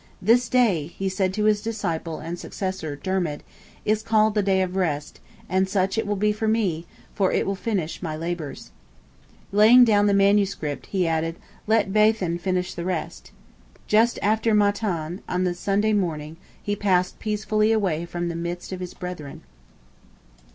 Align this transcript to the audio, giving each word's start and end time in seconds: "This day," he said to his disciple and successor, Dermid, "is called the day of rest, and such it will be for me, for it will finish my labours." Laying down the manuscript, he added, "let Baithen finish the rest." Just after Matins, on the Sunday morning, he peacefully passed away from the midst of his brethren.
"This 0.19 0.49
day," 0.49 0.87
he 0.87 1.07
said 1.09 1.31
to 1.35 1.43
his 1.43 1.61
disciple 1.61 2.17
and 2.17 2.39
successor, 2.39 2.95
Dermid, 2.95 3.43
"is 3.85 4.01
called 4.01 4.33
the 4.33 4.41
day 4.41 4.63
of 4.63 4.75
rest, 4.75 5.19
and 5.47 5.69
such 5.69 5.95
it 5.95 6.07
will 6.07 6.15
be 6.15 6.31
for 6.31 6.47
me, 6.47 6.87
for 7.13 7.31
it 7.31 7.45
will 7.45 7.53
finish 7.53 8.01
my 8.01 8.15
labours." 8.15 8.71
Laying 9.51 9.83
down 9.85 10.07
the 10.07 10.15
manuscript, 10.15 10.87
he 10.87 11.05
added, 11.05 11.35
"let 11.67 11.93
Baithen 11.93 12.39
finish 12.39 12.73
the 12.73 12.83
rest." 12.83 13.29
Just 13.85 14.17
after 14.23 14.55
Matins, 14.55 15.21
on 15.29 15.43
the 15.43 15.53
Sunday 15.53 15.93
morning, 15.93 16.37
he 16.63 16.75
peacefully 16.75 17.67
passed 17.69 17.75
away 17.75 18.03
from 18.07 18.27
the 18.27 18.35
midst 18.35 18.71
of 18.71 18.79
his 18.79 18.95
brethren. 18.95 19.41